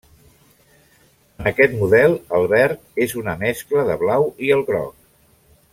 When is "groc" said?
4.71-4.97